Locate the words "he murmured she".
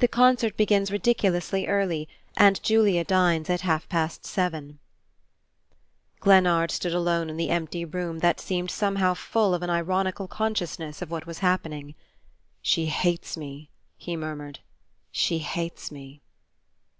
13.96-15.38